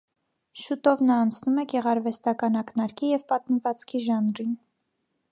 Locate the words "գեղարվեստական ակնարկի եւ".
1.73-3.25